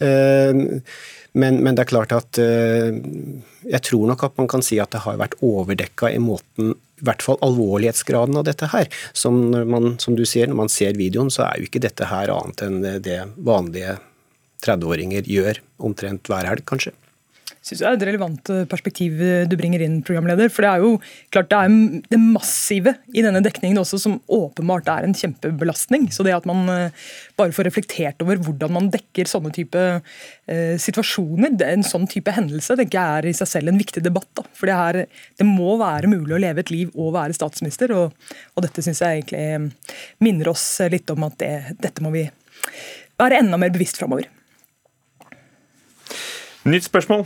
Uh, 0.00 0.80
men, 1.36 1.60
men, 1.62 1.74
det 1.76 1.84
er 1.84 1.90
klart 1.90 2.14
at 2.16 2.40
uh, 2.40 2.88
jeg 3.68 3.82
tror 3.86 4.08
nok 4.08 4.24
at 4.26 4.38
man 4.40 4.48
kan 4.50 4.64
si 4.64 4.80
at 4.82 4.94
det 4.94 5.04
har 5.04 5.20
vært 5.20 5.36
overdekka 5.44 6.10
i 6.14 6.22
måten 6.22 6.72
i 7.00 7.06
hvert 7.06 7.22
fall 7.24 7.38
alvorlighetsgraden 7.44 8.36
av 8.36 8.44
dette 8.48 8.68
her. 8.74 8.88
Som, 9.16 9.42
man, 9.72 9.94
som 10.02 10.16
du 10.18 10.26
sier, 10.28 10.50
når 10.50 10.58
man 10.64 10.72
ser 10.72 10.98
videoen, 10.98 11.30
så 11.32 11.46
er 11.46 11.60
jo 11.60 11.68
ikke 11.68 11.82
dette 11.84 12.08
her 12.10 12.32
annet 12.34 12.64
enn 12.66 12.80
det 13.04 13.22
vanlige 13.40 13.96
30-åringer 14.64 15.28
gjør 15.30 15.62
omtrent 15.90 16.28
hver 16.30 16.48
helg, 16.48 16.66
kanskje. 16.68 16.94
Jeg 17.60 17.74
synes 17.74 17.80
det 17.82 17.88
er 17.90 17.96
et 17.98 18.04
relevant 18.08 18.50
eh, 18.54 18.62
perspektiv 18.68 19.18
eh, 19.20 19.42
du 19.44 19.52
bringer 19.60 19.82
inn, 19.84 19.98
programleder. 20.00 20.48
For 20.48 20.64
det 20.64 20.70
er 20.70 20.84
jo 20.84 20.92
klart 21.28 21.50
det 21.50 21.58
er 21.58 21.74
det 22.08 22.20
massive 22.22 22.94
i 23.12 23.20
denne 23.20 23.42
dekningen 23.44 23.82
også 23.82 23.98
som 24.00 24.14
åpenbart 24.32 24.88
er 24.88 25.04
en 25.04 25.12
kjempebelastning. 25.16 26.06
Så 26.08 26.24
det 26.24 26.32
at 26.38 26.48
man 26.48 26.64
eh, 26.72 27.10
bare 27.36 27.52
får 27.52 27.68
reflektert 27.68 28.24
over 28.24 28.40
hvordan 28.40 28.72
man 28.78 28.88
dekker 28.94 29.28
sånne 29.28 29.52
type 29.52 29.84
eh, 29.84 30.80
situasjoner, 30.80 31.60
en 31.68 31.84
sånn 31.84 32.08
type 32.08 32.32
hendelse, 32.32 32.78
tenker 32.80 32.96
jeg 32.96 33.20
er 33.20 33.28
i 33.28 33.36
seg 33.42 33.52
selv 33.52 33.74
en 33.74 33.82
viktig 33.82 34.06
debatt. 34.08 34.30
Da. 34.40 34.48
For 34.56 34.72
det, 34.72 34.80
er, 34.80 35.22
det, 35.36 35.50
må 35.50 35.76
være 35.84 36.08
mulig 36.08 36.38
å 36.38 36.40
leve 36.40 36.64
et 36.64 36.72
liv 36.72 36.96
og 36.96 37.12
være 37.20 37.36
statsminister, 37.36 37.92
og, 37.92 38.16
og 38.56 38.64
dette 38.64 38.80
syns 38.88 39.04
jeg 39.04 39.20
egentlig 39.20 40.24
minner 40.24 40.54
oss 40.56 40.64
litt 40.88 41.12
om 41.12 41.28
at 41.28 41.36
det, 41.44 41.54
dette 41.84 42.00
må 42.00 42.16
vi 42.16 42.24
være 43.20 43.44
enda 43.44 43.60
mer 43.60 43.76
bevisst 43.76 44.00
framover. 44.00 44.32
Nytt 46.68 46.90
spørsmål. 46.90 47.22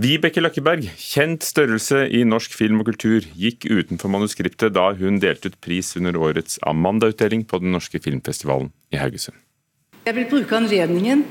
Vibeke 0.00 0.40
Løkkeberg, 0.40 0.86
kjent 0.96 1.44
størrelse 1.44 2.06
i 2.08 2.22
norsk 2.24 2.54
film 2.56 2.78
og 2.80 2.86
kultur, 2.88 3.26
gikk 3.36 3.66
utenfor 3.68 4.08
manuskriptet 4.08 4.72
da 4.72 4.86
hun 4.96 5.18
delte 5.20 5.50
ut 5.50 5.58
pris 5.60 5.90
under 5.98 6.16
årets 6.16 6.56
Amanda-utdeling 6.64 7.42
på 7.44 7.60
den 7.60 7.74
norske 7.74 8.00
filmfestivalen 8.00 8.70
i 8.94 8.96
Haugesund. 8.96 9.36
Jeg 10.06 10.16
vil 10.16 10.28
bruke 10.30 10.56
anledningen 10.56 11.26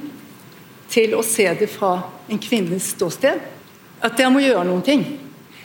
til 0.93 1.15
å 1.17 1.23
se 1.25 1.47
det 1.57 1.69
fra 1.71 1.95
en 2.29 2.43
kvinnes 2.43 2.91
ståsted. 2.93 3.41
At 4.05 4.21
jeg 4.21 4.29
må 4.29 4.43
gjøre 4.45 4.67
noen 4.67 4.85
ting. 4.85 5.07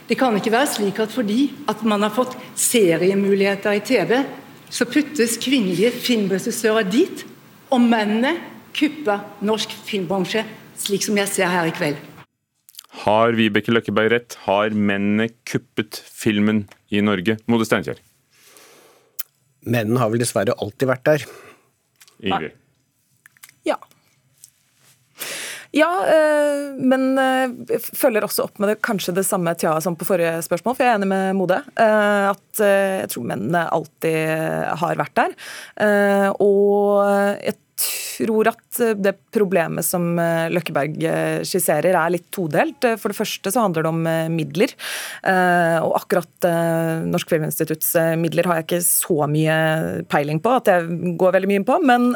Det 0.08 0.16
kan 0.16 0.32
ikke 0.38 0.54
være 0.54 0.72
slik 0.72 1.02
at 1.04 1.12
fordi 1.12 1.50
at 1.68 1.84
man 1.84 2.06
har 2.06 2.16
fått 2.16 2.38
seriemuligheter 2.56 3.76
i 3.76 3.84
TV, 3.84 4.16
så 4.72 4.88
puttes 4.88 5.36
kvinnelige 5.36 5.92
filmregissører 5.92 6.88
dit, 6.88 7.26
og 7.68 7.84
mennene 7.84 8.38
kupper 8.72 9.26
norsk 9.44 9.76
filmbransje, 9.84 10.46
slik 10.82 11.06
som 11.06 11.18
jeg 11.20 11.30
ser 11.30 11.52
her 11.52 11.70
i 11.70 11.74
kveld. 11.76 12.00
Har 13.02 13.36
Vibeke 13.38 13.72
Løkkeberg 13.72 14.12
rett? 14.12 14.38
Har 14.44 14.74
mennene 14.76 15.30
kuppet 15.48 16.02
filmen 16.04 16.66
i 16.92 17.00
Norge? 17.04 17.38
Mode 17.50 17.66
Steinkjer. 17.68 18.02
Mennene 19.62 20.02
har 20.02 20.10
vel 20.12 20.22
dessverre 20.22 20.56
alltid 20.58 20.90
vært 20.90 21.06
der. 21.06 21.24
Ingrid. 22.22 22.52
Ja. 22.52 22.58
Ja, 25.72 25.88
øh, 26.04 26.74
men 26.76 27.16
øh, 27.16 27.78
følger 27.96 28.26
også 28.26 28.44
opp 28.44 28.58
med 28.60 28.68
det, 28.68 28.82
kanskje 28.84 29.14
det 29.16 29.24
samme 29.24 29.54
tja 29.56 29.72
som 29.80 29.96
på 29.96 30.04
forrige 30.04 30.42
spørsmål, 30.44 30.76
for 30.76 30.84
jeg 30.84 30.92
er 30.92 30.98
enig 31.00 31.08
med 31.08 31.38
Mode. 31.38 31.62
Øh, 31.80 32.26
at 32.34 32.60
jeg 32.60 33.08
tror 33.14 33.24
mennene 33.30 33.64
alltid 33.72 34.18
har 34.82 35.00
vært 35.00 35.16
der. 35.16 35.36
og 36.36 37.08
jeg 37.40 37.56
tror 38.22 38.50
at 38.50 38.80
eh, 38.80 38.94
det 38.98 39.14
problemet 39.34 39.86
som 39.86 40.18
eh, 40.20 40.48
Løkkeberg 40.52 40.96
eh, 41.08 41.40
skisserer 41.46 41.96
er 41.98 42.14
litt 42.14 42.28
todelt. 42.34 42.84
For 43.00 43.12
det 43.12 43.18
første 43.18 43.52
så 43.52 43.64
handler 43.64 43.84
det 43.84 43.92
om 43.92 44.00
midler. 44.32 44.72
Og 45.22 45.92
akkurat 45.96 46.46
Norsk 47.06 47.30
Filminstitutts 47.30 47.92
midler 48.18 48.46
har 48.48 48.58
jeg 48.58 48.66
ikke 48.66 48.80
så 48.84 49.26
mye 49.30 49.56
peiling 50.10 50.40
på 50.42 50.52
at 50.56 50.70
jeg 50.70 51.14
går 51.20 51.34
veldig 51.36 51.50
mye 51.50 51.60
inn 51.60 51.66
på. 51.68 51.76
Men 51.86 52.08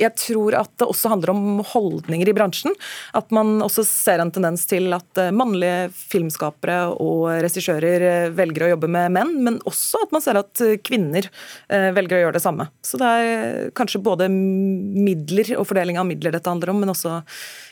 jeg 0.00 0.12
tror 0.20 0.56
at 0.58 0.72
det 0.80 0.88
også 0.88 1.12
handler 1.12 1.32
om 1.32 1.62
holdninger 1.72 2.30
i 2.30 2.34
bransjen. 2.36 2.74
At 3.16 3.32
man 3.34 3.56
også 3.64 3.84
ser 3.88 4.22
en 4.22 4.32
tendens 4.34 4.66
til 4.70 4.92
at 4.96 5.20
mannlige 5.34 5.90
filmskapere 5.96 6.78
og 6.92 7.26
regissører 7.44 8.34
velger 8.36 8.66
å 8.66 8.72
jobbe 8.74 8.90
med 8.96 9.14
menn, 9.16 9.34
men 9.46 9.60
også 9.68 10.04
at 10.06 10.14
man 10.14 10.24
ser 10.24 10.40
at 10.40 10.64
kvinner 10.86 11.28
velger 11.68 12.18
å 12.18 12.22
gjøre 12.26 12.38
det 12.38 12.44
samme. 12.44 12.68
Så 12.84 13.00
det 13.00 13.12
er 13.24 13.72
kanskje 13.78 14.02
både 14.04 14.28
midler 14.94 15.54
og 15.58 15.68
fordeling 15.68 15.98
av 16.00 16.08
midler 16.08 16.34
dette 16.34 16.50
handler 16.50 16.72
om, 16.72 16.80
men 16.82 16.92
også 16.94 17.20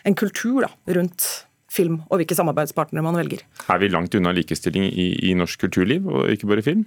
en 0.08 0.18
kultur 0.18 0.66
da, 0.66 0.72
rundt 0.98 1.28
film 1.72 2.02
og 2.10 2.20
hvilke 2.20 2.36
samarbeidspartnere 2.36 3.04
man 3.04 3.16
velger. 3.16 3.44
Er 3.72 3.80
vi 3.80 3.90
langt 3.92 4.14
unna 4.18 4.34
likestilling 4.36 4.90
i, 4.90 5.08
i 5.30 5.36
norsk 5.38 5.64
kulturliv, 5.64 6.08
og 6.08 6.28
ikke 6.34 6.50
bare 6.50 6.66
film? 6.66 6.84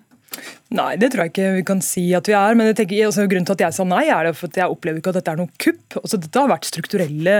Nei, 0.75 0.96
det 0.98 1.12
tror 1.13 1.25
jeg 1.25 1.32
ikke 1.32 1.50
vi 1.60 1.63
kan 1.68 1.82
si 1.86 2.04
at 2.18 2.27
vi 2.27 2.34
er. 2.36 2.56
Men 2.58 2.72
tenker, 2.75 2.98
altså, 3.06 3.27
grunnen 3.30 3.46
til 3.48 3.56
at 3.56 3.63
jeg 3.68 3.75
sa 3.77 3.86
nei, 3.88 4.04
er 4.12 4.32
for 4.36 4.50
at 4.50 4.58
jeg 4.60 4.74
opplever 4.74 5.00
ikke 5.00 5.12
at 5.13 5.20
dette 5.20 5.34
er 5.36 5.39
noe 5.39 5.62
kupp. 5.62 5.98
Altså, 6.01 6.20
dette 6.22 6.42
har 6.42 6.50
vært 6.51 6.68
strukturelle 6.68 7.36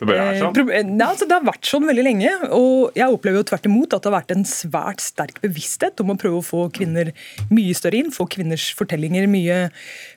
Det 0.00 0.08
bare 0.08 0.24
er 0.30 0.38
sånn? 0.40 0.56
Eh, 0.64 0.86
nei, 0.88 1.06
altså, 1.06 1.28
det 1.28 1.36
har 1.36 1.44
vært 1.46 1.68
sånn 1.68 1.86
veldig 1.90 2.06
lenge. 2.06 2.32
Og 2.56 2.96
jeg 2.98 3.16
opplever 3.16 3.42
jo 3.42 3.48
tvert 3.50 3.68
imot 3.68 3.96
at 3.96 4.02
det 4.02 4.10
har 4.10 4.16
vært 4.16 4.34
en 4.34 4.46
svært 4.48 5.04
sterk 5.04 5.42
bevissthet 5.44 6.00
om 6.02 6.14
å 6.14 6.18
prøve 6.20 6.40
å 6.40 6.46
få 6.46 6.62
kvinner 6.74 7.12
mye 7.52 7.76
større 7.76 8.00
inn, 8.00 8.10
få 8.14 8.26
kvinners 8.32 8.70
fortellinger 8.78 9.28
mye, 9.30 9.60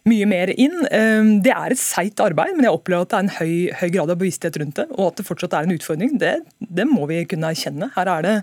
mye 0.09 0.29
mer 0.31 0.53
inn. 0.55 0.79
Eh, 0.87 1.29
det 1.43 1.53
er 1.53 1.75
et 1.75 1.83
seigt 1.83 2.23
arbeid, 2.23 2.55
men 2.55 2.69
jeg 2.69 2.79
opplever 2.79 3.05
at 3.05 3.13
det 3.13 3.19
er 3.19 3.27
en 3.27 3.35
høy, 3.41 3.53
høy, 3.83 3.89
grad 3.97 4.15
av 4.15 4.21
bevissthet 4.23 4.61
rundt 4.63 4.79
det. 4.79 4.87
Og 4.95 5.11
at 5.11 5.19
det 5.19 5.27
fortsatt 5.27 5.59
er 5.59 5.67
en 5.67 5.75
utfordring, 5.75 6.15
det, 6.21 6.37
det 6.63 6.87
må 6.89 7.11
vi 7.11 7.21
kunne 7.27 7.51
erkjenne. 7.53 7.91
Her 7.97 8.15
er 8.15 8.25
det 8.25 8.35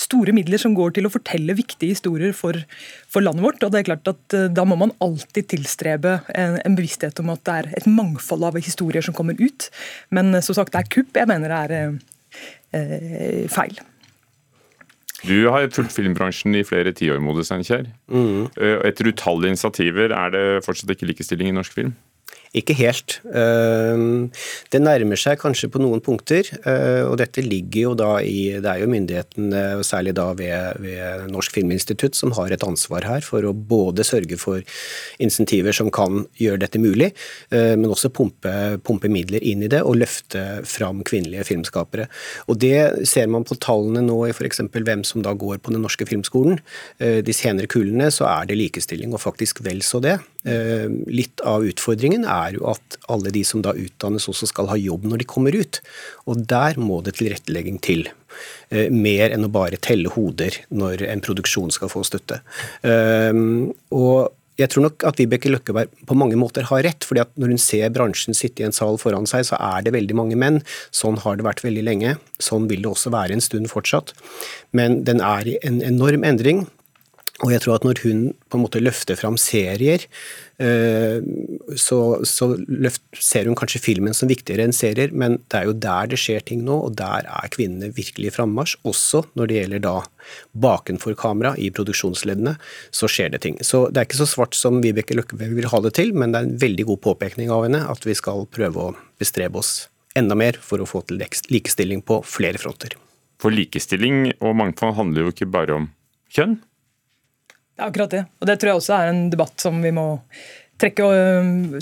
store 0.00 0.36
midler 0.36 0.60
som 0.60 0.76
går 0.76 0.98
til 0.98 1.08
å 1.08 1.14
fortelle 1.14 1.56
viktige 1.56 1.96
historier 1.96 2.36
for, 2.36 2.60
for 3.10 3.24
landet 3.24 3.31
vårt. 3.40 3.62
og 3.62 3.72
det 3.72 3.80
er 3.80 3.88
klart 3.88 4.10
at 4.10 4.36
eh, 4.36 4.50
Da 4.52 4.64
må 4.68 4.76
man 4.76 4.92
alltid 5.00 5.48
tilstrebe 5.54 6.18
en, 6.34 6.58
en, 6.60 6.76
bevissthet 6.76 7.18
om 7.22 7.32
at 7.32 7.44
det 7.48 7.54
er 7.54 7.70
et 7.78 7.88
mangfold 7.88 8.44
av 8.44 8.58
historier 8.60 9.04
som 9.04 9.16
kommer 9.16 9.38
ut. 9.40 9.70
Men 10.10 10.34
eh, 10.34 10.44
som 10.44 10.58
sagt, 10.58 10.74
det 10.74 10.82
er 10.82 10.92
kupp 10.92 11.16
jeg 11.16 11.30
mener 11.30 11.52
det 11.52 11.62
er 11.62 11.74
eh, 11.78 11.96
eh, 12.76 13.48
feil. 13.52 13.80
Du 15.22 15.46
har 15.54 15.68
fulgt 15.70 15.94
filmbransjen 15.94 16.56
i 16.58 16.64
flere 16.66 16.90
tiår, 16.98 17.20
Mode 17.22 17.44
Steinkjer. 17.46 17.86
Mm. 18.10 18.48
Etter 18.58 19.06
utallige 19.06 19.54
initiativer, 19.54 20.10
er 20.10 20.32
det 20.34 20.46
fortsatt 20.66 20.90
ikke 20.96 21.12
likestilling 21.12 21.52
i 21.52 21.54
norsk 21.54 21.76
film? 21.76 21.92
Ikke 22.52 22.74
helt. 22.76 23.14
Ehm, 23.32 24.28
det 24.68 24.80
nærmer 24.82 25.16
seg 25.16 25.38
kanskje 25.40 25.70
på 25.72 25.80
noen 25.80 26.02
punkter, 26.04 26.44
eh, 26.68 27.00
og 27.00 27.16
dette 27.16 27.40
ligger 27.40 27.80
jo 27.80 27.92
da 27.96 28.10
i 28.20 28.60
Det 28.60 28.68
er 28.68 28.82
jo 28.82 28.90
myndighetene, 28.92 29.80
særlig 29.80 30.12
da 30.12 30.34
ved, 30.36 30.76
ved 30.84 31.30
Norsk 31.32 31.50
Filminstitutt, 31.56 32.14
som 32.14 32.34
har 32.36 32.52
et 32.52 32.62
ansvar 32.62 33.06
her 33.08 33.24
for 33.24 33.40
å 33.40 33.54
både 33.56 34.04
sørge 34.04 34.36
for 34.36 34.60
insentiver 35.18 35.72
som 35.72 35.90
kan 35.90 36.26
gjøre 36.36 36.60
dette 36.60 36.78
mulig, 36.78 37.14
eh, 37.50 37.72
men 37.72 37.88
også 37.88 38.12
pumpe, 38.12 38.52
pumpe 38.84 39.08
midler 39.08 39.40
inn 39.40 39.64
i 39.64 39.72
det 39.72 39.80
og 39.80 39.96
løfte 39.96 40.60
fram 40.68 41.00
kvinnelige 41.02 41.48
filmskapere. 41.48 42.08
Og 42.48 42.58
Det 42.62 43.08
ser 43.08 43.26
man 43.26 43.44
på 43.44 43.56
tallene 43.56 44.04
nå 44.04 44.28
i 44.28 44.30
f.eks. 44.36 44.60
hvem 44.60 45.02
som 45.04 45.22
da 45.22 45.32
går 45.32 45.58
på 45.58 45.72
Den 45.72 45.82
norske 45.82 46.04
filmskolen. 46.04 46.60
Eh, 47.00 47.22
de 47.24 47.32
senere 47.32 47.66
kullene 47.66 48.12
så 48.12 48.28
er 48.28 48.46
det 48.46 48.60
likestilling, 48.60 49.14
og 49.14 49.24
faktisk 49.24 49.64
vel 49.64 49.80
så 49.80 50.04
det. 50.04 50.20
Litt 50.42 51.42
av 51.46 51.62
utfordringen 51.62 52.24
er 52.26 52.56
jo 52.56 52.66
at 52.72 52.96
alle 53.12 53.30
de 53.34 53.44
som 53.46 53.62
da 53.62 53.76
utdannes 53.78 54.26
også 54.30 54.48
skal 54.50 54.70
ha 54.72 54.78
jobb 54.80 55.06
når 55.06 55.22
de 55.22 55.28
kommer 55.30 55.54
ut. 55.54 55.78
Og 56.26 56.42
der 56.50 56.80
må 56.82 56.98
det 57.06 57.16
tilrettelegging 57.20 57.78
til. 57.84 58.08
Eh, 58.72 58.90
mer 58.90 59.32
enn 59.32 59.46
å 59.46 59.52
bare 59.52 59.80
telle 59.82 60.12
hoder 60.14 60.56
når 60.72 61.04
en 61.10 61.22
produksjon 61.24 61.72
skal 61.74 61.90
få 61.92 62.04
støtte. 62.08 62.40
Eh, 62.86 63.32
og 63.94 64.32
jeg 64.60 64.68
tror 64.68 64.84
nok 64.84 65.04
at 65.08 65.18
Vibeke 65.18 65.50
Løkkeberg 65.50 65.92
på 66.06 66.16
mange 66.18 66.36
måter 66.38 66.66
har 66.68 66.82
rett. 66.84 67.04
fordi 67.04 67.22
at 67.22 67.30
Når 67.36 67.54
hun 67.54 67.58
ser 67.58 67.88
bransjen 67.90 68.36
sitte 68.36 68.62
i 68.62 68.66
en 68.66 68.72
sal 68.72 68.98
foran 68.98 69.26
seg, 69.26 69.46
så 69.48 69.56
er 69.58 69.82
det 69.82 69.94
veldig 69.94 70.14
mange 70.14 70.36
menn. 70.36 70.62
Sånn 70.92 71.18
har 71.18 71.36
det 71.36 71.44
vært 71.44 71.64
veldig 71.64 71.84
lenge. 71.84 72.18
Sånn 72.38 72.68
vil 72.68 72.82
det 72.82 72.92
også 72.92 73.10
være 73.10 73.32
en 73.32 73.40
stund 73.40 73.68
fortsatt. 73.72 74.12
Men 74.72 75.04
den 75.04 75.20
er 75.20 75.48
i 75.48 75.58
en 75.62 75.80
enorm 75.80 76.22
endring. 76.24 76.68
Og 77.42 77.50
jeg 77.50 77.64
tror 77.64 77.74
at 77.74 77.84
når 77.86 77.98
hun 78.04 78.18
på 78.52 78.58
en 78.58 78.62
måte 78.62 78.78
løfter 78.78 79.18
fram 79.18 79.34
serier, 79.40 80.04
eh, 80.62 81.18
så, 81.74 81.98
så 82.28 82.52
løft, 82.70 83.02
ser 83.18 83.50
hun 83.50 83.56
kanskje 83.58 83.82
filmen 83.82 84.14
som 84.14 84.30
viktigere 84.30 84.68
enn 84.68 84.76
serier, 84.76 85.10
men 85.10 85.40
det 85.50 85.58
er 85.58 85.66
jo 85.66 85.74
der 85.74 86.12
det 86.12 86.20
skjer 86.22 86.44
ting 86.46 86.62
nå, 86.62 86.76
og 86.86 86.94
der 87.00 87.26
er 87.26 87.50
kvinnene 87.50 87.90
virkelig 87.96 88.30
i 88.30 88.34
frammarsj. 88.36 88.78
Også 88.86 89.24
når 89.34 89.50
det 89.50 89.58
gjelder 89.58 89.84
da 89.88 89.96
bakenfor 90.54 91.18
kamera, 91.18 91.56
i 91.58 91.72
produksjonsleddene, 91.74 92.54
så 92.94 93.10
skjer 93.10 93.34
det 93.34 93.42
ting. 93.42 93.58
Så 93.66 93.88
det 93.90 93.98
er 93.98 94.06
ikke 94.06 94.22
så 94.22 94.30
svart 94.30 94.54
som 94.58 94.78
Vibeke 94.84 95.18
Løkkeberg 95.18 95.58
vil 95.58 95.70
ha 95.74 95.82
det 95.82 95.96
til, 95.98 96.14
men 96.14 96.30
det 96.30 96.38
er 96.38 96.50
en 96.50 96.58
veldig 96.62 96.90
god 96.94 97.04
påpekning 97.10 97.50
av 97.50 97.66
henne 97.66 97.82
at 97.90 98.06
vi 98.06 98.14
skal 98.18 98.46
prøve 98.54 98.86
å 98.86 98.96
bestrebe 99.18 99.58
oss 99.58 99.88
enda 100.18 100.36
mer 100.38 100.58
for 100.62 100.78
å 100.78 100.86
få 100.86 101.02
til 101.08 101.18
likestilling 101.50 102.06
på 102.06 102.22
flere 102.28 102.60
fronter. 102.62 102.94
For 103.42 103.50
likestilling 103.50 104.36
og 104.38 104.54
mangfold 104.60 104.94
handler 104.94 105.26
jo 105.26 105.34
ikke 105.34 105.50
bare 105.50 105.80
om 105.80 105.88
kjønn? 106.30 106.60
Akkurat 107.82 108.12
det. 108.14 108.24
Og 108.40 108.48
det 108.48 108.58
tror 108.58 108.72
jeg 108.72 108.80
også 108.80 108.98
er 108.98 109.12
en 109.12 109.24
debatt 109.32 109.62
som 109.62 109.80
vi 109.84 109.94
må 109.94 110.06
trekke 110.82 111.06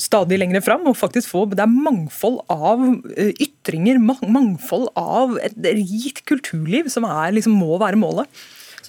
stadig 0.02 0.38
lengre 0.40 0.62
fram. 0.64 0.86
og 0.86 0.96
faktisk 0.96 1.30
få, 1.30 1.46
Det 1.48 1.60
er 1.60 1.70
mangfold 1.70 2.40
av 2.50 2.80
øh, 2.82 3.32
ytringer, 3.40 3.98
mangfold 4.00 4.90
av 4.96 5.38
et 5.42 5.56
rikt 5.64 6.24
kulturliv 6.28 6.88
som 6.92 7.04
er, 7.04 7.32
liksom, 7.32 7.56
må 7.56 7.78
være 7.80 8.00
målet. 8.00 8.28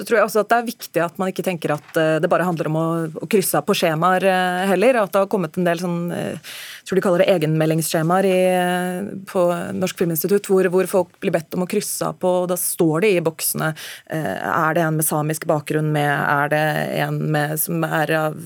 Så 0.02 0.08
tror 0.08 0.18
jeg 0.18 0.26
også 0.26 0.42
at 0.42 0.50
Det 0.50 0.58
er 0.58 0.70
viktig 0.72 1.02
at 1.06 1.20
man 1.22 1.30
ikke 1.30 1.46
tenker 1.46 1.76
at 1.76 1.98
øh, 2.02 2.16
det 2.24 2.30
bare 2.32 2.48
handler 2.48 2.72
om 2.72 2.80
å, 2.82 2.86
krysse 3.30 3.60
av 3.60 3.68
på 3.68 3.76
skjemaer 3.78 4.26
heller. 4.72 5.04
At 5.04 5.14
det 5.14 5.22
har 5.22 5.30
kommet 5.30 5.60
en 5.62 5.68
del 5.68 5.82
sånn 5.84 6.00
jeg 6.82 6.88
tror 6.90 6.98
de 6.98 7.04
kaller 7.06 7.22
det 7.22 7.30
egenmeldingsskjemaer 7.36 8.26
i, 8.26 8.38
på 9.30 9.42
Norsk 9.78 10.00
Filminstitutt, 10.02 10.48
hvor, 10.50 10.66
hvor, 10.74 10.88
folk 10.90 11.12
blir 11.22 11.34
bedt 11.36 11.54
om 11.54 11.66
å 11.66 11.70
krysse 11.70 12.08
av 12.08 12.18
på. 12.22 12.32
Da 12.50 12.58
står 12.58 13.06
det 13.06 13.12
i 13.14 13.24
boksene 13.24 13.70
eh, 14.10 14.40
er 14.50 14.78
det 14.78 14.86
en 14.88 14.98
med 14.98 15.06
samisk 15.06 15.46
bakgrunn 15.50 15.92
med, 15.94 16.10
er 16.10 16.52
det 16.52 16.64
en 17.06 17.20
med, 17.36 17.54
som 17.62 17.86
er 17.86 18.16
av, 18.18 18.40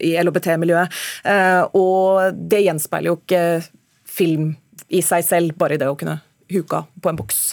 i 0.00 0.14
LHBT-miljøet. 0.22 1.02
Eh, 1.28 1.60
og 1.76 2.40
det 2.50 2.64
gjenspeiler 2.64 3.12
jo 3.12 3.18
ikke 3.20 3.44
film 4.08 4.54
i 4.88 5.04
seg 5.04 5.28
selv, 5.28 5.58
bare 5.60 5.76
i 5.76 5.84
det 5.84 5.90
å 5.90 5.98
kunne 5.98 6.22
huka 6.54 6.86
på 7.04 7.12
en 7.12 7.20
boks. 7.20 7.50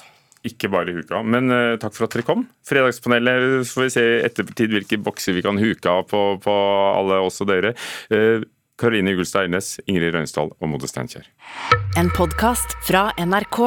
Ikke 0.48 0.72
bare 0.74 0.96
huka, 0.96 1.20
men 1.22 1.54
uh, 1.54 1.76
takk 1.82 1.94
for 1.94 2.08
at 2.08 2.16
dere 2.16 2.26
kom. 2.26 2.48
Fredagspanelet, 2.66 3.62
får 3.70 3.86
vi 3.86 3.92
se 3.94 4.06
i 4.08 4.24
ettertid 4.26 4.74
hvilke 4.74 4.98
bokser 5.02 5.38
vi 5.38 5.44
kan 5.46 5.60
huke 5.62 5.92
av 5.92 6.08
på, 6.10 6.24
på 6.42 6.56
alle 6.96 7.22
oss 7.22 7.44
og 7.44 7.52
dere. 7.52 7.76
Uh, 8.10 8.42
Karoline 8.82 9.14
Gulstad 9.14 9.46
Eilnes, 9.46 9.76
Ingrid 9.86 10.16
Røynsdal 10.16 10.50
og 10.58 10.72
Mode 10.72 10.90
Steinkjer. 10.90 11.30
En 12.00 12.10
podkast 12.18 12.74
fra 12.88 13.12
NRK. 13.22 13.62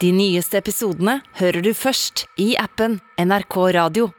De 0.00 0.14
nyeste 0.14 0.60
episodene 0.62 1.18
hører 1.42 1.66
du 1.66 1.74
først 1.76 2.24
i 2.40 2.54
appen 2.60 3.00
NRK 3.18 3.58
Radio. 3.76 4.12